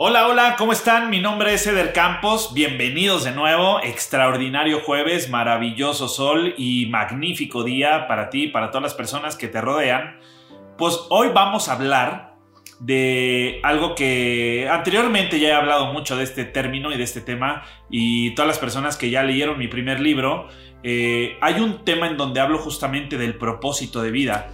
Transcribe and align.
Hola, 0.00 0.28
hola, 0.28 0.54
¿cómo 0.56 0.70
están? 0.70 1.10
Mi 1.10 1.18
nombre 1.18 1.52
es 1.54 1.66
Eder 1.66 1.92
Campos, 1.92 2.54
bienvenidos 2.54 3.24
de 3.24 3.32
nuevo, 3.32 3.80
extraordinario 3.82 4.78
jueves, 4.78 5.28
maravilloso 5.28 6.06
sol 6.06 6.54
y 6.56 6.86
magnífico 6.86 7.64
día 7.64 8.06
para 8.06 8.30
ti 8.30 8.44
y 8.44 8.48
para 8.48 8.70
todas 8.70 8.84
las 8.84 8.94
personas 8.94 9.34
que 9.34 9.48
te 9.48 9.60
rodean. 9.60 10.20
Pues 10.76 11.00
hoy 11.10 11.30
vamos 11.34 11.68
a 11.68 11.72
hablar 11.72 12.36
de 12.78 13.58
algo 13.64 13.96
que 13.96 14.68
anteriormente 14.70 15.40
ya 15.40 15.48
he 15.48 15.52
hablado 15.52 15.92
mucho 15.92 16.16
de 16.16 16.22
este 16.22 16.44
término 16.44 16.92
y 16.92 16.96
de 16.96 17.02
este 17.02 17.20
tema 17.20 17.64
y 17.90 18.36
todas 18.36 18.46
las 18.46 18.60
personas 18.60 18.96
que 18.96 19.10
ya 19.10 19.24
leyeron 19.24 19.58
mi 19.58 19.66
primer 19.66 19.98
libro, 19.98 20.46
eh, 20.84 21.36
hay 21.40 21.58
un 21.58 21.84
tema 21.84 22.06
en 22.06 22.16
donde 22.16 22.38
hablo 22.38 22.58
justamente 22.58 23.18
del 23.18 23.36
propósito 23.36 24.00
de 24.00 24.12
vida. 24.12 24.48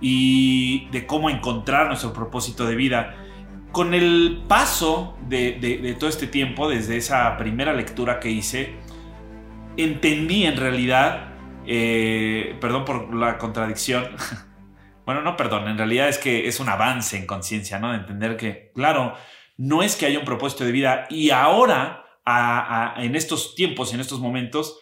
Y 0.00 0.88
de 0.90 1.06
cómo 1.06 1.30
encontrar 1.30 1.88
nuestro 1.88 2.12
propósito 2.12 2.66
de 2.66 2.76
vida. 2.76 3.16
Con 3.72 3.94
el 3.94 4.42
paso 4.48 5.16
de, 5.28 5.96
todo 5.98 6.10
este 6.10 6.26
tiempo, 6.26 6.68
desde 6.68 6.96
esa 6.96 7.36
primera 7.36 7.72
lectura 7.72 8.18
que 8.18 8.30
hice, 8.30 8.74
entendí 9.76 10.44
en 10.44 10.56
realidad, 10.56 11.34
eh, 11.66 12.56
perdón 12.60 12.84
por 12.84 13.14
la 13.14 13.38
contradicción, 13.38 14.08
bueno, 15.06 15.22
no 15.22 15.36
perdón, 15.36 15.68
en 15.68 15.78
realidad 15.78 16.08
es 16.08 16.18
que 16.18 16.48
es 16.48 16.58
un 16.58 16.68
avance 16.68 17.16
en 17.16 17.26
conciencia, 17.26 17.78
¿no? 17.78 17.92
De 17.92 17.98
entender 17.98 18.36
que, 18.36 18.72
claro, 18.74 19.14
no 19.56 19.82
es 19.82 19.94
que 19.94 20.06
haya 20.06 20.18
un 20.18 20.24
propósito 20.24 20.64
de 20.64 20.72
vida 20.72 21.06
y 21.10 21.30
ahora, 21.30 22.04
en 22.96 23.14
estos 23.14 23.54
tiempos, 23.54 23.92
en 23.92 24.00
estos 24.00 24.18
momentos, 24.18 24.80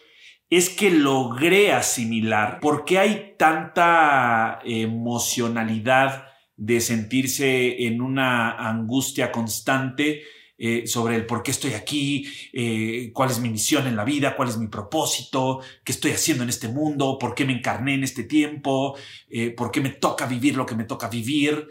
es 0.49 0.69
que 0.69 0.89
logré 0.89 1.71
asimilar 1.71 2.59
por 2.59 2.85
qué 2.85 2.99
hay 2.99 3.35
tanta 3.37 4.59
emocionalidad 4.63 6.25
de 6.55 6.81
sentirse 6.81 7.85
en 7.85 8.01
una 8.01 8.51
angustia 8.51 9.31
constante 9.31 10.23
eh, 10.61 10.87
sobre 10.87 11.15
el 11.15 11.25
por 11.25 11.41
qué 11.41 11.51
estoy 11.51 11.73
aquí, 11.73 12.27
eh, 12.51 13.11
cuál 13.13 13.31
es 13.31 13.39
mi 13.39 13.49
misión 13.49 13.87
en 13.87 13.95
la 13.95 14.03
vida, 14.03 14.35
cuál 14.35 14.49
es 14.49 14.57
mi 14.57 14.67
propósito, 14.67 15.61
qué 15.85 15.93
estoy 15.93 16.11
haciendo 16.11 16.43
en 16.43 16.49
este 16.49 16.67
mundo, 16.67 17.17
por 17.17 17.33
qué 17.33 17.45
me 17.45 17.53
encarné 17.53 17.93
en 17.93 18.03
este 18.03 18.23
tiempo, 18.23 18.97
eh, 19.29 19.51
por 19.51 19.71
qué 19.71 19.79
me 19.79 19.91
toca 19.91 20.25
vivir 20.25 20.57
lo 20.57 20.65
que 20.65 20.75
me 20.75 20.83
toca 20.83 21.07
vivir, 21.07 21.65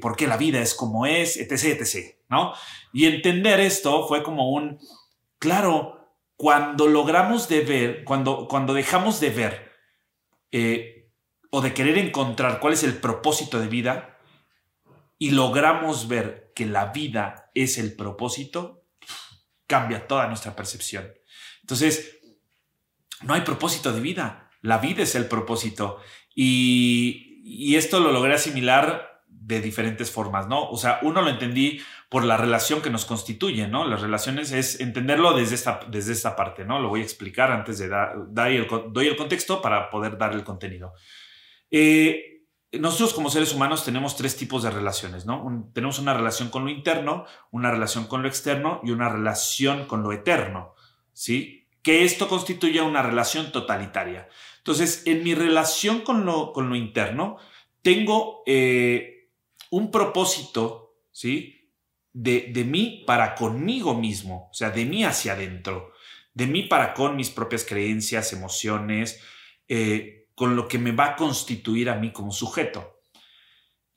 por 0.00 0.16
qué 0.16 0.26
la 0.26 0.38
vida 0.38 0.60
es 0.60 0.74
como 0.74 1.04
es, 1.04 1.36
etc., 1.36 1.78
etc., 1.80 2.16
¿no? 2.30 2.52
Y 2.94 3.06
entender 3.06 3.60
esto 3.60 4.06
fue 4.06 4.22
como 4.22 4.50
un, 4.52 4.78
claro, 5.38 6.03
cuando 6.36 6.86
logramos 6.86 7.48
de 7.48 7.60
ver, 7.60 8.04
cuando, 8.04 8.48
cuando 8.48 8.74
dejamos 8.74 9.20
de 9.20 9.30
ver 9.30 9.72
eh, 10.50 11.10
o 11.50 11.60
de 11.60 11.74
querer 11.74 11.98
encontrar 11.98 12.60
cuál 12.60 12.72
es 12.72 12.82
el 12.82 12.96
propósito 12.96 13.60
de 13.60 13.68
vida 13.68 14.18
y 15.18 15.30
logramos 15.30 16.08
ver 16.08 16.52
que 16.54 16.66
la 16.66 16.86
vida 16.86 17.50
es 17.54 17.78
el 17.78 17.94
propósito, 17.94 18.84
cambia 19.66 20.06
toda 20.06 20.26
nuestra 20.26 20.56
percepción. 20.56 21.12
Entonces, 21.60 22.18
no 23.22 23.34
hay 23.34 23.42
propósito 23.42 23.92
de 23.92 24.00
vida, 24.00 24.50
la 24.60 24.78
vida 24.78 25.02
es 25.02 25.14
el 25.14 25.26
propósito. 25.26 26.00
Y, 26.34 27.40
y 27.44 27.76
esto 27.76 28.00
lo 28.00 28.10
logré 28.10 28.34
asimilar 28.34 29.22
de 29.28 29.60
diferentes 29.60 30.10
formas, 30.10 30.48
¿no? 30.48 30.68
O 30.70 30.76
sea, 30.76 30.98
uno 31.02 31.22
lo 31.22 31.30
entendí 31.30 31.80
por 32.08 32.24
la 32.24 32.36
relación 32.36 32.80
que 32.80 32.90
nos 32.90 33.04
constituye, 33.04 33.66
¿no? 33.66 33.86
Las 33.86 34.00
relaciones 34.00 34.52
es 34.52 34.80
entenderlo 34.80 35.32
desde 35.32 35.54
esta, 35.54 35.80
desde 35.88 36.12
esta 36.12 36.36
parte, 36.36 36.64
¿no? 36.64 36.78
Lo 36.78 36.88
voy 36.88 37.00
a 37.00 37.04
explicar 37.04 37.50
antes 37.50 37.78
de 37.78 37.88
dar, 37.88 38.50
el, 38.50 38.66
doy 38.90 39.06
el 39.06 39.16
contexto 39.16 39.60
para 39.60 39.90
poder 39.90 40.16
dar 40.16 40.32
el 40.32 40.44
contenido. 40.44 40.92
Eh, 41.70 42.42
nosotros 42.72 43.14
como 43.14 43.30
seres 43.30 43.52
humanos 43.54 43.84
tenemos 43.84 44.16
tres 44.16 44.36
tipos 44.36 44.62
de 44.62 44.70
relaciones, 44.70 45.26
¿no? 45.26 45.70
tenemos 45.72 46.00
una 46.00 46.12
relación 46.12 46.48
con 46.48 46.64
lo 46.64 46.70
interno, 46.70 47.24
una 47.52 47.70
relación 47.70 48.06
con 48.06 48.22
lo 48.22 48.28
externo 48.28 48.80
y 48.82 48.90
una 48.90 49.08
relación 49.08 49.86
con 49.86 50.02
lo 50.02 50.12
eterno, 50.12 50.74
¿sí? 51.12 51.68
Que 51.82 52.04
esto 52.04 52.28
constituye 52.28 52.80
una 52.80 53.02
relación 53.02 53.52
totalitaria. 53.52 54.28
Entonces, 54.58 55.02
en 55.06 55.22
mi 55.22 55.34
relación 55.34 56.00
con 56.00 56.24
lo, 56.24 56.52
con 56.52 56.68
lo 56.68 56.76
interno, 56.76 57.36
tengo... 57.82 58.42
Eh, 58.46 59.14
un 59.74 59.90
propósito, 59.90 60.94
¿sí? 61.10 61.53
De, 62.14 62.52
de 62.54 62.64
mí 62.64 63.04
para 63.06 63.34
conmigo 63.34 63.94
mismo, 63.94 64.48
o 64.50 64.54
sea, 64.54 64.70
de 64.70 64.86
mí 64.86 65.04
hacia 65.04 65.32
adentro, 65.34 65.92
de 66.32 66.46
mí 66.46 66.62
para 66.62 66.94
con 66.94 67.16
mis 67.16 67.28
propias 67.28 67.64
creencias, 67.64 68.32
emociones, 68.32 69.20
eh, 69.68 70.28
con 70.34 70.56
lo 70.56 70.68
que 70.68 70.78
me 70.78 70.92
va 70.92 71.06
a 71.06 71.16
constituir 71.16 71.90
a 71.90 71.96
mí 71.96 72.12
como 72.12 72.32
sujeto. 72.32 72.94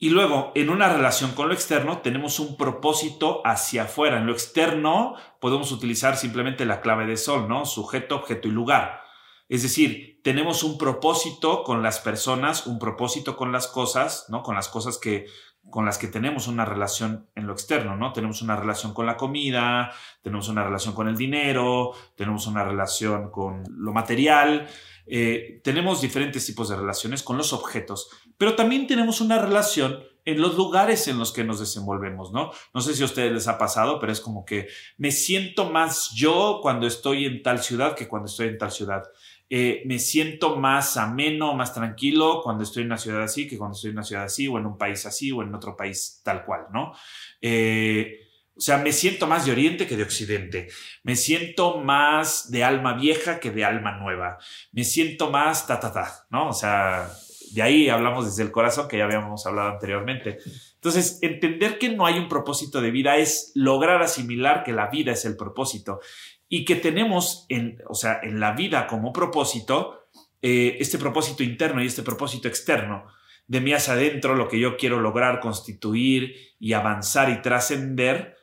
Y 0.00 0.10
luego, 0.10 0.52
en 0.54 0.70
una 0.70 0.92
relación 0.92 1.32
con 1.32 1.48
lo 1.48 1.54
externo, 1.54 1.98
tenemos 1.98 2.38
un 2.38 2.56
propósito 2.56 3.42
hacia 3.44 3.82
afuera. 3.84 4.18
En 4.18 4.26
lo 4.26 4.32
externo 4.32 5.16
podemos 5.40 5.72
utilizar 5.72 6.16
simplemente 6.16 6.64
la 6.64 6.80
clave 6.80 7.04
de 7.06 7.16
sol, 7.16 7.48
¿no? 7.48 7.66
Sujeto, 7.66 8.14
objeto 8.14 8.46
y 8.46 8.52
lugar. 8.52 9.02
Es 9.48 9.64
decir, 9.64 10.20
tenemos 10.22 10.62
un 10.62 10.78
propósito 10.78 11.64
con 11.64 11.82
las 11.82 11.98
personas, 11.98 12.68
un 12.68 12.78
propósito 12.78 13.36
con 13.36 13.50
las 13.50 13.66
cosas, 13.66 14.26
¿no? 14.28 14.44
Con 14.44 14.54
las 14.54 14.68
cosas 14.68 14.98
que 14.98 15.26
con 15.70 15.84
las 15.84 15.98
que 15.98 16.08
tenemos 16.08 16.48
una 16.48 16.64
relación 16.64 17.28
en 17.34 17.46
lo 17.46 17.52
externo, 17.52 17.96
¿no? 17.96 18.12
Tenemos 18.12 18.42
una 18.42 18.56
relación 18.56 18.94
con 18.94 19.06
la 19.06 19.16
comida, 19.16 19.92
tenemos 20.22 20.48
una 20.48 20.64
relación 20.64 20.94
con 20.94 21.08
el 21.08 21.16
dinero, 21.16 21.92
tenemos 22.16 22.46
una 22.46 22.64
relación 22.64 23.30
con 23.30 23.64
lo 23.68 23.92
material, 23.92 24.66
eh, 25.06 25.60
tenemos 25.64 26.00
diferentes 26.00 26.44
tipos 26.44 26.68
de 26.68 26.76
relaciones 26.76 27.22
con 27.22 27.36
los 27.36 27.52
objetos, 27.52 28.10
pero 28.36 28.54
también 28.54 28.86
tenemos 28.86 29.20
una 29.20 29.38
relación 29.38 30.00
en 30.24 30.42
los 30.42 30.56
lugares 30.56 31.08
en 31.08 31.18
los 31.18 31.32
que 31.32 31.42
nos 31.42 31.58
desenvolvemos, 31.58 32.32
¿no? 32.32 32.50
No 32.74 32.82
sé 32.82 32.94
si 32.94 33.02
a 33.02 33.06
ustedes 33.06 33.32
les 33.32 33.48
ha 33.48 33.56
pasado, 33.56 33.98
pero 33.98 34.12
es 34.12 34.20
como 34.20 34.44
que 34.44 34.68
me 34.98 35.10
siento 35.10 35.70
más 35.70 36.10
yo 36.14 36.60
cuando 36.60 36.86
estoy 36.86 37.24
en 37.24 37.42
tal 37.42 37.62
ciudad 37.62 37.94
que 37.94 38.08
cuando 38.08 38.26
estoy 38.26 38.48
en 38.48 38.58
tal 38.58 38.70
ciudad. 38.70 39.04
Eh, 39.50 39.82
me 39.86 39.98
siento 39.98 40.56
más 40.56 40.98
ameno, 40.98 41.54
más 41.54 41.72
tranquilo 41.72 42.42
cuando 42.42 42.64
estoy 42.64 42.82
en 42.82 42.88
una 42.88 42.98
ciudad 42.98 43.22
así 43.22 43.48
que 43.48 43.56
cuando 43.56 43.74
estoy 43.74 43.90
en 43.90 43.96
una 43.96 44.04
ciudad 44.04 44.24
así 44.24 44.46
o 44.46 44.58
en 44.58 44.66
un 44.66 44.76
país 44.76 45.06
así 45.06 45.32
o 45.32 45.42
en 45.42 45.54
otro 45.54 45.74
país 45.74 46.20
tal 46.22 46.44
cual, 46.44 46.66
¿no? 46.70 46.92
Eh, 47.40 48.28
o 48.54 48.60
sea, 48.60 48.78
me 48.78 48.92
siento 48.92 49.26
más 49.28 49.46
de 49.46 49.52
Oriente 49.52 49.86
que 49.86 49.96
de 49.96 50.02
Occidente. 50.02 50.68
Me 51.04 51.14
siento 51.14 51.78
más 51.78 52.50
de 52.50 52.64
alma 52.64 52.94
vieja 52.94 53.38
que 53.38 53.52
de 53.52 53.64
alma 53.64 53.92
nueva. 53.92 54.36
Me 54.72 54.82
siento 54.82 55.30
más 55.30 55.66
ta, 55.68 55.78
ta, 55.78 55.92
ta, 55.92 56.26
¿no? 56.30 56.48
O 56.48 56.52
sea, 56.52 57.08
de 57.52 57.62
ahí 57.62 57.88
hablamos 57.88 58.26
desde 58.26 58.42
el 58.42 58.50
corazón 58.50 58.88
que 58.88 58.98
ya 58.98 59.04
habíamos 59.04 59.46
hablado 59.46 59.70
anteriormente. 59.70 60.38
Entonces, 60.74 61.18
entender 61.22 61.78
que 61.78 61.90
no 61.90 62.04
hay 62.04 62.18
un 62.18 62.28
propósito 62.28 62.80
de 62.80 62.90
vida 62.90 63.16
es 63.16 63.52
lograr 63.54 64.02
asimilar 64.02 64.64
que 64.64 64.72
la 64.72 64.88
vida 64.88 65.12
es 65.12 65.24
el 65.24 65.36
propósito 65.36 66.00
y 66.48 66.64
que 66.64 66.76
tenemos 66.76 67.46
en, 67.48 67.78
o 67.88 67.94
sea, 67.94 68.20
en 68.22 68.40
la 68.40 68.52
vida 68.52 68.86
como 68.86 69.12
propósito, 69.12 70.08
eh, 70.40 70.76
este 70.80 70.98
propósito 70.98 71.42
interno 71.42 71.82
y 71.82 71.86
este 71.86 72.02
propósito 72.02 72.48
externo, 72.48 73.06
de 73.46 73.60
mí 73.60 73.72
hacia 73.72 73.94
adentro, 73.94 74.34
lo 74.34 74.48
que 74.48 74.60
yo 74.60 74.76
quiero 74.76 75.00
lograr, 75.00 75.40
constituir 75.40 76.36
y 76.58 76.74
avanzar 76.74 77.30
y 77.30 77.42
trascender, 77.42 78.36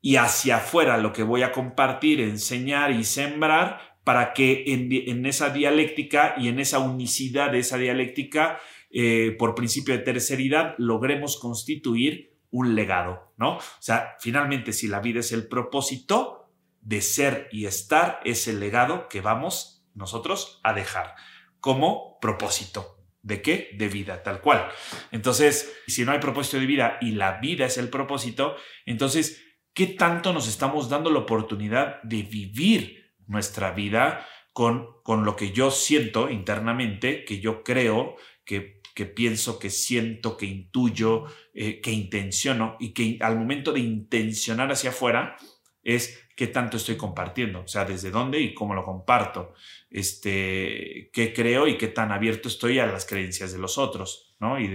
y 0.00 0.16
hacia 0.16 0.58
afuera 0.58 0.98
lo 0.98 1.12
que 1.12 1.22
voy 1.22 1.42
a 1.42 1.52
compartir, 1.52 2.20
enseñar 2.20 2.92
y 2.92 3.04
sembrar, 3.04 3.80
para 4.04 4.34
que 4.34 4.64
en, 4.66 5.24
esa 5.24 5.48
dialéctica 5.48 6.34
y 6.36 6.48
en 6.48 6.60
esa 6.60 6.78
unicidad 6.78 7.50
de 7.50 7.60
esa 7.60 7.78
dialéctica, 7.78 8.60
eh, 8.90 9.34
por 9.38 9.54
principio 9.54 9.96
de 9.96 10.04
terceridad, 10.04 10.74
logremos 10.76 11.38
constituir 11.38 12.34
un 12.50 12.74
legado, 12.74 13.32
¿no? 13.38 13.56
O 13.56 13.62
sea, 13.80 14.14
finalmente, 14.20 14.72
si 14.72 14.88
la 14.88 15.00
vida 15.00 15.20
es 15.20 15.32
el 15.32 15.48
propósito, 15.48 16.43
de 16.84 17.00
ser 17.00 17.48
y 17.50 17.66
estar 17.66 18.20
es 18.24 18.46
el 18.46 18.60
legado 18.60 19.08
que 19.08 19.20
vamos 19.20 19.84
nosotros 19.94 20.60
a 20.62 20.74
dejar 20.74 21.14
como 21.60 22.18
propósito. 22.20 22.98
¿De 23.22 23.40
qué? 23.40 23.70
De 23.78 23.88
vida, 23.88 24.22
tal 24.22 24.42
cual. 24.42 24.68
Entonces, 25.10 25.74
si 25.86 26.04
no 26.04 26.12
hay 26.12 26.18
propósito 26.18 26.58
de 26.58 26.66
vida 26.66 26.98
y 27.00 27.12
la 27.12 27.40
vida 27.40 27.64
es 27.64 27.78
el 27.78 27.88
propósito, 27.88 28.56
entonces, 28.84 29.42
¿qué 29.72 29.86
tanto 29.86 30.34
nos 30.34 30.46
estamos 30.46 30.90
dando 30.90 31.10
la 31.10 31.20
oportunidad 31.20 32.02
de 32.02 32.22
vivir 32.22 33.14
nuestra 33.26 33.70
vida 33.70 34.26
con, 34.52 34.88
con 35.02 35.24
lo 35.24 35.36
que 35.36 35.52
yo 35.52 35.70
siento 35.70 36.28
internamente, 36.28 37.24
que 37.24 37.40
yo 37.40 37.64
creo, 37.64 38.16
que, 38.44 38.82
que 38.94 39.06
pienso, 39.06 39.58
que 39.58 39.70
siento, 39.70 40.36
que 40.36 40.44
intuyo, 40.44 41.24
eh, 41.54 41.80
que 41.80 41.90
intenciono 41.90 42.76
y 42.78 42.92
que 42.92 43.18
al 43.22 43.36
momento 43.38 43.72
de 43.72 43.80
intencionar 43.80 44.70
hacia 44.70 44.90
afuera 44.90 45.36
es 45.84 46.26
qué 46.34 46.48
tanto 46.48 46.78
estoy 46.78 46.96
compartiendo, 46.96 47.60
o 47.60 47.68
sea, 47.68 47.84
desde 47.84 48.10
dónde 48.10 48.40
y 48.40 48.54
cómo 48.54 48.74
lo 48.74 48.82
comparto, 48.82 49.54
este, 49.90 51.10
qué 51.12 51.32
creo 51.32 51.68
y 51.68 51.78
qué 51.78 51.88
tan 51.88 52.10
abierto 52.10 52.48
estoy 52.48 52.78
a 52.78 52.86
las 52.86 53.06
creencias 53.06 53.52
de 53.52 53.58
los 53.58 53.78
otros, 53.78 54.34
¿no? 54.40 54.58
Y 54.58 54.66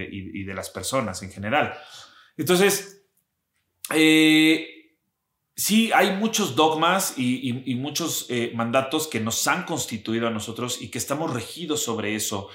de, 0.44 0.54
las 0.54 0.70
personas 0.70 1.22
en 1.22 1.32
general. 1.32 1.74
Entonces, 2.38 3.04
eh, 3.94 4.96
sí, 5.56 5.92
hay 5.94 6.16
muchos 6.16 6.56
dogmas 6.56 7.16
y, 7.18 7.52
muchos 7.76 8.28
eh, 8.30 8.52
mandatos 8.56 9.08
que 9.08 9.20
nos 9.20 9.46
han 9.48 9.64
constituido 9.64 10.28
a 10.28 10.32
nosotros 10.32 10.82
y 10.82 10.90
que 10.90 11.00
estamos 11.00 11.34
regidos 11.34 11.84
sobre 11.84 12.16
eso. 12.16 12.50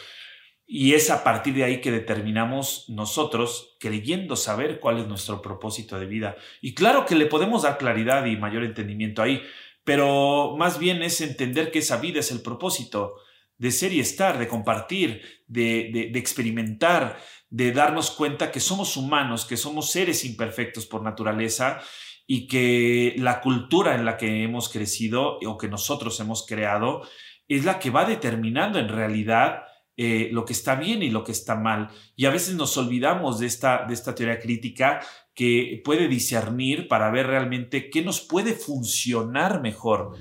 Y 0.66 0.94
es 0.94 1.11
a 1.11 1.22
partir 1.22 1.55
de 1.55 1.64
ahí 1.64 1.81
que 1.81 1.90
determinamos 1.90 2.87
nosotros, 2.88 3.76
creyendo 3.78 4.34
saber 4.34 4.81
cuál 4.81 4.99
es 4.99 5.06
nuestro 5.06 5.43
propósito 5.43 5.99
de 5.99 6.06
vida. 6.06 6.37
Y 6.62 6.75
claro 6.75 7.05
que 7.05 7.14
le 7.14 7.26
podemos 7.26 7.62
dar 7.62 7.76
claridad 7.76 8.25
y 8.25 8.37
mayor 8.37 8.64
entendimiento 8.64 9.22
ahí, 9.22 9.43
pero 9.84 10.56
más 10.56 10.78
bien 10.78 11.02
es 11.02 11.20
entender 11.20 11.70
que 11.70 11.81
esa 11.81 11.99
vida 11.99 12.20
es 12.20 12.31
el 12.31 12.40
propósito 12.40 13.16
de 13.58 13.70
ser 13.70 13.93
y 13.93 14.00
estar, 14.00 14.38
de 14.38 14.49
compartir, 14.49 15.22
de, 15.46 16.11
experimentar, 16.14 17.20
de 17.50 17.72
darnos 17.72 18.10
cuenta 18.10 18.50
que 18.50 18.60
somos 18.60 18.96
humanos, 18.96 19.44
que 19.44 19.56
somos 19.56 19.90
seres 19.90 20.25
imperfectos 20.25 20.87
por 20.87 21.02
naturaleza 21.02 21.81
y 22.26 22.49
que 22.49 23.14
la 23.19 23.40
cultura 23.40 23.94
en 23.94 24.05
la 24.05 24.17
que 24.17 24.43
hemos 24.43 24.70
crecido 24.70 25.38
o 25.46 25.58
que 25.58 25.69
nosotros 25.69 26.19
hemos 26.20 26.46
creado 26.46 27.02
es 27.49 27.64
la 27.64 27.78
que 27.78 27.90
va 27.90 28.06
determinando 28.06 28.78
en 28.78 28.88
realidad 28.88 29.64
eh, 29.96 30.29
lo 30.32 30.44
que 30.44 30.52
está 30.52 30.75
bien 30.75 31.02
y 31.02 31.11
lo 31.11 31.23
que 31.23 31.32
está 31.32 31.55
mal. 31.55 31.91
Y 32.17 32.26
a 32.26 32.31
veces 32.31 32.55
nos 32.56 32.76
olvidamos 32.76 33.38
de 33.38 33.46
esta, 33.46 33.85
de 33.87 33.94
esta 33.94 34.14
teoría 34.14 34.41
crítica 34.41 35.00
que 35.35 35.81
puede 35.85 36.08
discernir 36.08 36.88
para 36.88 37.11
ver 37.11 37.29
realmente 37.29 37.91
qué 37.91 38.02
nos 38.02 38.20
puede 38.20 38.55
funcionar 38.55 39.61
mejor. 39.61 40.17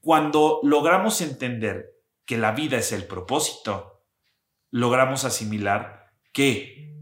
Cuando 0.00 0.60
logramos 0.62 1.20
entender 1.20 1.90
que 2.24 2.38
la 2.38 2.52
vida 2.52 2.76
es 2.76 2.92
el 2.92 3.06
propósito, 3.06 4.04
logramos 4.70 5.24
asimilar 5.24 6.12
que 6.32 6.94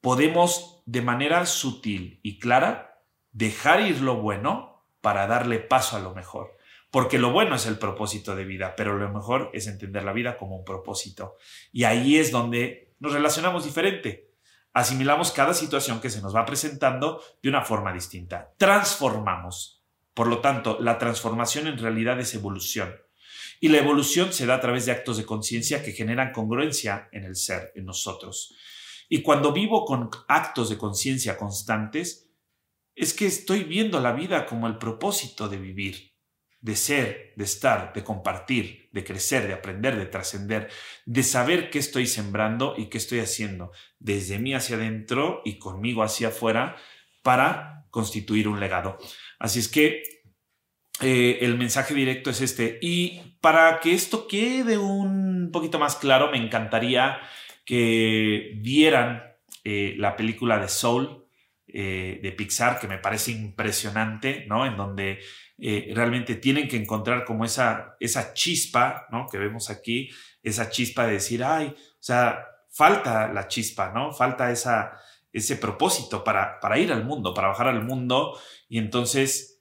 podemos 0.00 0.82
de 0.86 1.02
manera 1.02 1.44
sutil 1.44 2.20
y 2.22 2.38
clara 2.38 3.02
dejar 3.32 3.80
ir 3.82 4.00
lo 4.00 4.16
bueno 4.16 4.86
para 5.00 5.26
darle 5.26 5.58
paso 5.58 5.96
a 5.96 6.00
lo 6.00 6.14
mejor 6.14 6.53
porque 6.94 7.18
lo 7.18 7.32
bueno 7.32 7.56
es 7.56 7.66
el 7.66 7.76
propósito 7.76 8.36
de 8.36 8.44
vida, 8.44 8.76
pero 8.76 8.96
lo 8.96 9.12
mejor 9.12 9.50
es 9.52 9.66
entender 9.66 10.04
la 10.04 10.12
vida 10.12 10.38
como 10.38 10.56
un 10.56 10.64
propósito. 10.64 11.34
Y 11.72 11.82
ahí 11.82 12.18
es 12.18 12.30
donde 12.30 12.94
nos 13.00 13.12
relacionamos 13.12 13.64
diferente. 13.64 14.30
Asimilamos 14.72 15.32
cada 15.32 15.54
situación 15.54 16.00
que 16.00 16.08
se 16.08 16.22
nos 16.22 16.36
va 16.36 16.46
presentando 16.46 17.20
de 17.42 17.48
una 17.48 17.62
forma 17.62 17.92
distinta. 17.92 18.52
Transformamos. 18.58 19.82
Por 20.14 20.28
lo 20.28 20.38
tanto, 20.38 20.78
la 20.80 20.96
transformación 20.96 21.66
en 21.66 21.78
realidad 21.78 22.20
es 22.20 22.32
evolución. 22.36 22.94
Y 23.58 23.70
la 23.70 23.78
evolución 23.78 24.32
se 24.32 24.46
da 24.46 24.54
a 24.54 24.60
través 24.60 24.86
de 24.86 24.92
actos 24.92 25.16
de 25.16 25.26
conciencia 25.26 25.82
que 25.82 25.90
generan 25.90 26.30
congruencia 26.30 27.08
en 27.10 27.24
el 27.24 27.34
ser, 27.34 27.72
en 27.74 27.86
nosotros. 27.86 28.54
Y 29.08 29.22
cuando 29.22 29.52
vivo 29.52 29.84
con 29.84 30.10
actos 30.28 30.68
de 30.68 30.78
conciencia 30.78 31.36
constantes, 31.36 32.30
es 32.94 33.14
que 33.14 33.26
estoy 33.26 33.64
viendo 33.64 33.98
la 33.98 34.12
vida 34.12 34.46
como 34.46 34.68
el 34.68 34.78
propósito 34.78 35.48
de 35.48 35.56
vivir 35.56 36.13
de 36.64 36.76
ser, 36.76 37.34
de 37.36 37.44
estar, 37.44 37.92
de 37.92 38.02
compartir, 38.02 38.88
de 38.90 39.04
crecer, 39.04 39.46
de 39.46 39.52
aprender, 39.52 39.98
de 39.98 40.06
trascender, 40.06 40.70
de 41.04 41.22
saber 41.22 41.68
qué 41.68 41.78
estoy 41.78 42.06
sembrando 42.06 42.74
y 42.78 42.86
qué 42.86 42.96
estoy 42.96 43.18
haciendo 43.20 43.70
desde 43.98 44.38
mí 44.38 44.54
hacia 44.54 44.76
adentro 44.76 45.42
y 45.44 45.58
conmigo 45.58 46.02
hacia 46.02 46.28
afuera 46.28 46.76
para 47.22 47.84
constituir 47.90 48.48
un 48.48 48.60
legado. 48.60 48.96
Así 49.38 49.58
es 49.58 49.68
que 49.68 50.04
eh, 51.02 51.40
el 51.42 51.58
mensaje 51.58 51.92
directo 51.92 52.30
es 52.30 52.40
este. 52.40 52.78
Y 52.80 53.20
para 53.42 53.80
que 53.80 53.92
esto 53.92 54.26
quede 54.26 54.78
un 54.78 55.50
poquito 55.52 55.78
más 55.78 55.96
claro, 55.96 56.30
me 56.30 56.38
encantaría 56.38 57.20
que 57.66 58.52
vieran 58.56 59.22
eh, 59.64 59.96
la 59.98 60.16
película 60.16 60.58
de 60.58 60.68
Soul 60.68 61.23
eh, 61.76 62.20
de 62.22 62.30
Pixar, 62.30 62.78
que 62.78 62.86
me 62.86 62.98
parece 62.98 63.32
impresionante, 63.32 64.46
¿no? 64.46 64.64
En 64.64 64.76
donde 64.76 65.18
eh, 65.58 65.90
realmente 65.92 66.36
tienen 66.36 66.68
que 66.68 66.76
encontrar 66.76 67.24
como 67.24 67.44
esa, 67.44 67.96
esa 67.98 68.32
chispa, 68.32 69.08
¿no? 69.10 69.26
Que 69.28 69.38
vemos 69.38 69.70
aquí, 69.70 70.08
esa 70.40 70.70
chispa 70.70 71.04
de 71.04 71.14
decir, 71.14 71.42
ay, 71.42 71.74
o 71.76 71.96
sea, 71.98 72.46
falta 72.70 73.26
la 73.32 73.48
chispa, 73.48 73.90
¿no? 73.92 74.12
Falta 74.12 74.52
esa, 74.52 74.92
ese 75.32 75.56
propósito 75.56 76.22
para, 76.22 76.60
para 76.60 76.78
ir 76.78 76.92
al 76.92 77.04
mundo, 77.04 77.34
para 77.34 77.48
bajar 77.48 77.66
al 77.66 77.82
mundo 77.82 78.38
y 78.68 78.78
entonces 78.78 79.60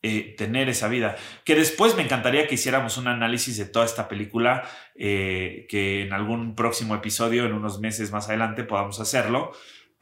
eh, 0.00 0.34
tener 0.38 0.70
esa 0.70 0.88
vida. 0.88 1.16
Que 1.44 1.54
después 1.54 1.94
me 1.96 2.02
encantaría 2.02 2.46
que 2.46 2.54
hiciéramos 2.54 2.96
un 2.96 3.08
análisis 3.08 3.58
de 3.58 3.66
toda 3.66 3.84
esta 3.84 4.08
película, 4.08 4.66
que 4.94 6.02
en 6.02 6.14
algún 6.14 6.54
próximo 6.54 6.94
episodio, 6.94 7.44
en 7.44 7.52
unos 7.52 7.78
meses 7.78 8.10
más 8.10 8.30
adelante, 8.30 8.64
podamos 8.64 9.00
hacerlo, 9.00 9.52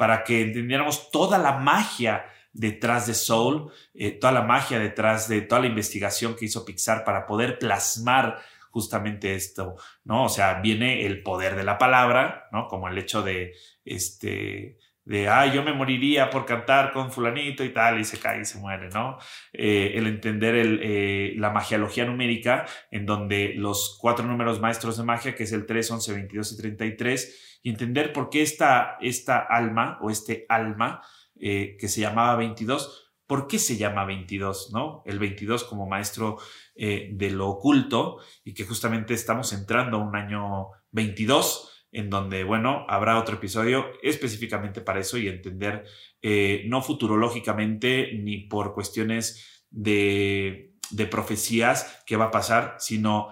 para 0.00 0.24
que 0.24 0.40
entendiéramos 0.40 1.10
toda 1.10 1.36
la 1.36 1.58
magia 1.58 2.24
detrás 2.54 3.06
de 3.06 3.12
Soul, 3.12 3.70
eh, 3.92 4.12
toda 4.12 4.32
la 4.32 4.40
magia 4.40 4.78
detrás 4.78 5.28
de 5.28 5.42
toda 5.42 5.60
la 5.60 5.66
investigación 5.66 6.36
que 6.36 6.46
hizo 6.46 6.64
Pixar 6.64 7.04
para 7.04 7.26
poder 7.26 7.58
plasmar 7.58 8.40
justamente 8.70 9.34
esto, 9.34 9.76
¿no? 10.04 10.24
O 10.24 10.28
sea, 10.30 10.62
viene 10.62 11.04
el 11.04 11.22
poder 11.22 11.54
de 11.54 11.64
la 11.64 11.76
palabra, 11.76 12.48
¿no? 12.50 12.66
Como 12.66 12.88
el 12.88 12.96
hecho 12.96 13.20
de, 13.20 13.52
este, 13.84 14.78
de, 15.10 15.28
ay, 15.28 15.50
yo 15.50 15.64
me 15.64 15.72
moriría 15.72 16.30
por 16.30 16.46
cantar 16.46 16.92
con 16.92 17.10
fulanito 17.10 17.64
y 17.64 17.70
tal, 17.70 17.98
y 17.98 18.04
se 18.04 18.20
cae 18.20 18.42
y 18.42 18.44
se 18.44 18.60
muere, 18.60 18.90
¿no? 18.90 19.18
Eh, 19.52 19.94
el 19.96 20.06
entender 20.06 20.54
el, 20.54 20.78
eh, 20.80 21.34
la 21.36 21.50
magiología 21.50 22.04
numérica, 22.04 22.64
en 22.92 23.06
donde 23.06 23.54
los 23.56 23.98
cuatro 24.00 24.24
números 24.24 24.60
maestros 24.60 24.98
de 24.98 25.02
magia, 25.02 25.34
que 25.34 25.42
es 25.42 25.52
el 25.52 25.66
3, 25.66 25.90
11, 25.90 26.12
22 26.12 26.52
y 26.52 26.56
33, 26.58 27.58
y 27.64 27.70
entender 27.70 28.12
por 28.12 28.30
qué 28.30 28.42
esta, 28.42 28.98
esta 29.00 29.40
alma 29.40 29.98
o 30.00 30.10
este 30.10 30.46
alma 30.48 31.02
eh, 31.40 31.76
que 31.76 31.88
se 31.88 32.02
llamaba 32.02 32.36
22. 32.36 33.12
¿Por 33.26 33.48
qué 33.48 33.58
se 33.58 33.76
llama 33.76 34.04
22? 34.04 34.70
¿no? 34.72 35.02
El 35.06 35.18
22 35.18 35.64
como 35.64 35.88
maestro 35.88 36.38
eh, 36.76 37.10
de 37.14 37.30
lo 37.30 37.48
oculto 37.48 38.18
y 38.44 38.54
que 38.54 38.64
justamente 38.64 39.14
estamos 39.14 39.52
entrando 39.52 39.96
a 39.96 40.04
un 40.04 40.14
año 40.14 40.68
22 40.92 41.69
en 41.92 42.10
donde, 42.10 42.44
bueno, 42.44 42.86
habrá 42.88 43.18
otro 43.18 43.36
episodio 43.36 43.86
específicamente 44.02 44.80
para 44.80 45.00
eso 45.00 45.18
y 45.18 45.28
entender 45.28 45.84
eh, 46.22 46.64
no 46.66 46.82
futurológicamente 46.82 48.12
ni 48.14 48.38
por 48.38 48.74
cuestiones 48.74 49.64
de, 49.70 50.74
de 50.90 51.06
profecías 51.06 52.02
qué 52.06 52.16
va 52.16 52.26
a 52.26 52.30
pasar, 52.30 52.76
sino 52.78 53.28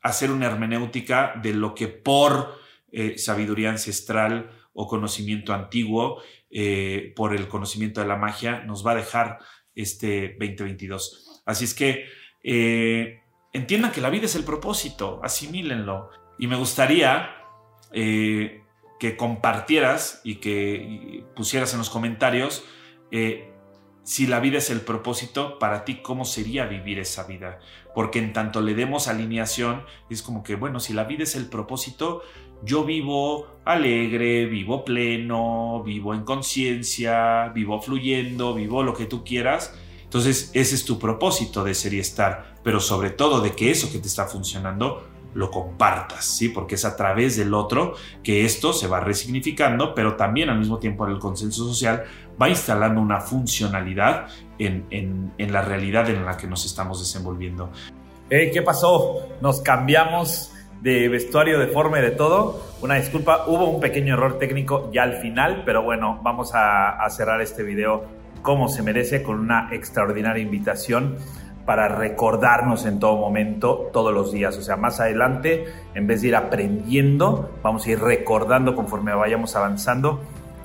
hacer 0.00 0.30
una 0.30 0.46
hermenéutica 0.46 1.34
de 1.42 1.52
lo 1.52 1.74
que 1.74 1.86
por 1.88 2.54
sabiduría 3.16 3.68
ancestral 3.68 4.50
o 4.72 4.86
conocimiento 4.86 5.52
antiguo 5.52 6.22
eh, 6.50 7.12
por 7.14 7.34
el 7.34 7.46
conocimiento 7.46 8.00
de 8.00 8.08
la 8.08 8.16
magia 8.16 8.64
nos 8.64 8.84
va 8.84 8.92
a 8.92 8.96
dejar 8.96 9.38
este 9.74 10.36
2022. 10.38 11.42
Así 11.46 11.64
es 11.64 11.74
que 11.74 12.06
eh, 12.42 13.20
entiendan 13.52 13.92
que 13.92 14.00
la 14.00 14.10
vida 14.10 14.24
es 14.26 14.34
el 14.34 14.44
propósito, 14.44 15.20
asimílenlo. 15.22 16.10
Y 16.40 16.48
me 16.48 16.56
gustaría 16.56 17.30
eh, 17.92 18.64
que 18.98 19.16
compartieras 19.16 20.20
y 20.24 20.36
que 20.36 21.24
pusieras 21.36 21.72
en 21.72 21.78
los 21.78 21.90
comentarios 21.90 22.64
si 24.10 24.26
la 24.26 24.40
vida 24.40 24.58
es 24.58 24.70
el 24.70 24.80
propósito, 24.80 25.58
para 25.58 25.84
ti, 25.84 26.02
¿cómo 26.02 26.24
sería 26.24 26.66
vivir 26.66 26.98
esa 26.98 27.24
vida? 27.28 27.60
Porque 27.94 28.18
en 28.18 28.32
tanto 28.32 28.60
le 28.60 28.74
demos 28.74 29.08
alineación, 29.08 29.84
es 30.08 30.22
como 30.22 30.42
que, 30.42 30.56
bueno, 30.56 30.80
si 30.80 30.92
la 30.92 31.04
vida 31.04 31.22
es 31.22 31.36
el 31.36 31.46
propósito, 31.46 32.22
yo 32.64 32.84
vivo 32.84 33.60
alegre, 33.64 34.46
vivo 34.46 34.84
pleno, 34.84 35.82
vivo 35.84 36.14
en 36.14 36.24
conciencia, 36.24 37.48
vivo 37.54 37.80
fluyendo, 37.80 38.54
vivo 38.54 38.82
lo 38.82 38.94
que 38.94 39.06
tú 39.06 39.22
quieras. 39.22 39.74
Entonces, 40.02 40.50
ese 40.54 40.74
es 40.74 40.84
tu 40.84 40.98
propósito 40.98 41.62
de 41.62 41.74
ser 41.74 41.94
y 41.94 42.00
estar, 42.00 42.56
pero 42.64 42.80
sobre 42.80 43.10
todo 43.10 43.40
de 43.40 43.52
que 43.52 43.70
eso 43.70 43.92
que 43.92 43.98
te 43.98 44.08
está 44.08 44.26
funcionando 44.26 45.08
lo 45.34 45.50
compartas, 45.50 46.24
¿sí? 46.24 46.48
Porque 46.48 46.74
es 46.74 46.84
a 46.84 46.96
través 46.96 47.36
del 47.36 47.54
otro 47.54 47.94
que 48.22 48.44
esto 48.44 48.72
se 48.72 48.86
va 48.86 49.00
resignificando, 49.00 49.94
pero 49.94 50.16
también 50.16 50.50
al 50.50 50.58
mismo 50.58 50.78
tiempo 50.78 51.06
el 51.06 51.18
consenso 51.18 51.66
social 51.66 52.04
va 52.40 52.48
instalando 52.48 53.00
una 53.00 53.20
funcionalidad 53.20 54.28
en, 54.58 54.86
en 54.90 55.52
la 55.52 55.62
realidad 55.62 56.08
en 56.10 56.24
la 56.24 56.36
que 56.36 56.46
nos 56.46 56.64
estamos 56.64 57.00
desenvolviendo. 57.00 57.70
¿Qué 58.30 58.62
pasó? 58.62 59.26
Nos 59.40 59.60
cambiamos 59.60 60.52
de 60.82 61.08
vestuario, 61.08 61.58
de 61.58 61.66
forma 61.66 61.98
y 61.98 62.02
de 62.02 62.12
todo. 62.12 62.62
Una 62.80 62.94
disculpa, 62.94 63.44
hubo 63.48 63.68
un 63.68 63.80
pequeño 63.80 64.14
error 64.14 64.38
técnico 64.38 64.90
ya 64.92 65.02
al 65.02 65.16
final, 65.16 65.62
pero 65.66 65.82
bueno, 65.82 66.20
vamos 66.22 66.52
a, 66.54 67.04
cerrar 67.10 67.40
este 67.40 67.64
video 67.64 68.04
como 68.42 68.68
se 68.68 68.82
merece 68.82 69.22
con 69.22 69.38
una 69.38 69.68
extraordinaria 69.72 70.42
invitación 70.42 71.16
para 71.70 71.86
recordarnos 71.86 72.84
en 72.84 72.98
todo 72.98 73.16
momento, 73.16 73.90
todos 73.92 74.12
los 74.12 74.32
días. 74.32 74.58
O 74.58 74.60
sea, 74.60 74.74
más 74.74 74.98
adelante, 74.98 75.66
en 75.94 76.08
vez 76.08 76.20
de 76.20 76.26
ir 76.26 76.34
aprendiendo, 76.34 77.48
vamos 77.62 77.86
a 77.86 77.90
ir 77.92 78.00
recordando 78.00 78.74
conforme 78.74 79.14
vayamos 79.14 79.54
avanzando 79.54 80.20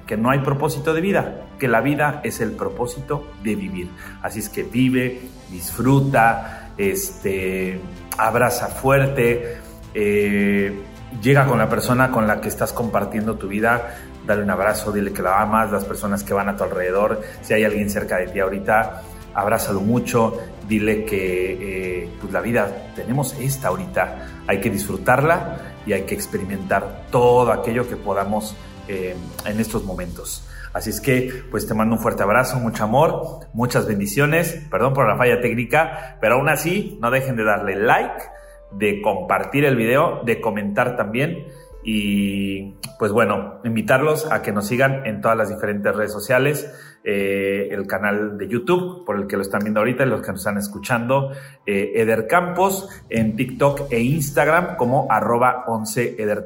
que 0.08 0.18
no 0.18 0.32
hay 0.32 0.40
propósito 0.40 0.96
de 0.96 1.02
vida, 1.02 1.42
que 1.60 1.68
la 1.68 1.82
vida 1.82 2.22
es 2.24 2.42
el 2.42 2.54
propósito 2.54 3.24
de 3.44 3.54
vivir. 3.56 3.88
Así 4.24 4.40
es 4.40 4.50
que 4.50 4.64
vive, 4.64 5.22
disfruta, 5.52 6.72
este, 6.76 7.80
abraza 8.18 8.70
fuerte, 8.70 9.58
eh, 9.94 10.74
llega 11.22 11.46
con 11.46 11.60
la 11.60 11.70
persona 11.70 12.10
con 12.10 12.26
la 12.26 12.42
que 12.42 12.48
estás 12.48 12.74
compartiendo 12.74 13.36
tu 13.36 13.48
vida 13.48 13.92
dale 14.26 14.42
un 14.42 14.50
abrazo, 14.50 14.92
dile 14.92 15.14
que 15.14 15.22
la 15.22 15.40
amas, 15.40 15.72
las 15.72 15.86
personas 15.86 16.24
que 16.24 16.34
van 16.34 16.50
a 16.50 16.58
tu 16.58 16.64
alrededor, 16.64 17.22
si 17.44 17.54
hay 17.54 17.64
alguien 17.64 17.92
cerca 17.92 18.18
de 18.18 18.26
ti 18.26 18.40
ahorita, 18.40 19.04
abrázalo 19.36 19.82
mucho, 19.82 20.40
dile 20.68 21.06
que 21.06 22.04
eh, 22.04 22.10
pues 22.20 22.34
la 22.34 22.42
vida 22.42 22.94
tenemos 22.96 23.38
esta 23.40 23.68
ahorita, 23.68 24.44
hay 24.48 24.60
que 24.62 24.70
disfrutarla 24.70 25.76
y 25.86 25.94
hay 25.94 26.04
que 26.04 26.16
experimentar 26.16 27.06
todo 27.12 27.52
aquello 27.52 27.88
que 27.88 27.98
podamos 27.98 28.56
eh, 28.88 29.16
en 29.46 29.60
estos 29.60 29.84
momentos. 29.84 30.48
Así 30.74 30.90
es 30.90 31.00
que, 31.00 31.44
pues 31.52 31.66
te 31.68 31.74
mando 31.74 31.96
un 31.96 32.02
fuerte 32.02 32.24
abrazo, 32.24 32.60
mucho 32.60 32.84
amor, 32.84 33.48
muchas 33.54 33.88
bendiciones. 33.88 34.66
Perdón 34.70 34.94
por 34.94 35.08
la 35.08 35.16
falla 35.16 35.40
técnica, 35.40 36.18
pero 36.20 36.36
aún 36.36 36.50
así, 36.50 36.98
no 37.02 37.12
dejen 37.12 37.38
de 37.38 37.46
darle 37.46 37.76
like, 37.78 38.24
de 38.72 39.02
compartir 39.02 39.64
el 39.64 39.78
video, 39.78 40.22
de 40.26 40.42
comentar 40.42 40.98
también. 40.98 41.46
Y 41.88 42.74
pues 42.98 43.12
bueno, 43.12 43.60
invitarlos 43.64 44.32
a 44.32 44.42
que 44.42 44.52
nos 44.52 44.66
sigan 44.66 45.06
en 45.06 45.22
todas 45.22 45.38
las 45.38 45.50
diferentes 45.50 45.96
redes 45.96 46.12
sociales, 46.12 46.74
eh, 47.04 47.70
el 47.70 47.86
canal 47.86 48.40
de 48.40 48.48
YouTube, 48.48 49.06
por 49.06 49.18
el 49.18 49.28
que 49.28 49.36
lo 49.36 49.44
están 49.44 49.60
viendo 49.60 49.82
ahorita 49.82 50.04
y 50.04 50.08
los 50.08 50.22
que 50.24 50.32
nos 50.32 50.40
están 50.42 50.58
escuchando, 50.58 51.32
eh, 51.68 51.92
Eder 51.96 52.26
Campos, 52.26 52.90
en 53.10 53.36
TikTok 53.36 53.92
e 53.92 54.00
Instagram 54.00 54.78
como 54.78 55.08
arroba 55.12 55.66
11 55.68 56.16
Eder. 56.18 56.46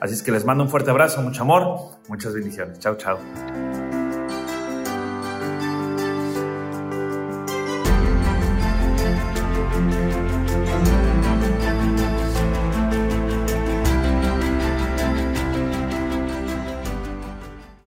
Así 0.00 0.14
es 0.14 0.22
que 0.22 0.32
les 0.32 0.46
mando 0.46 0.64
un 0.64 0.70
fuerte 0.70 0.90
abrazo, 0.90 1.20
mucho 1.20 1.42
amor, 1.42 1.98
muchas 2.08 2.32
bendiciones. 2.32 2.78
Chao, 2.78 2.96
chao. 2.96 3.18